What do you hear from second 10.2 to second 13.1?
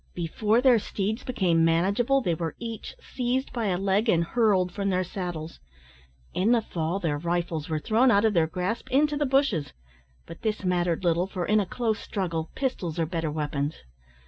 but this mattered little, for in a close struggle pistols are